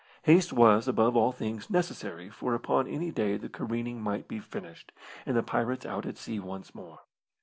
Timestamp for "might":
4.01-4.27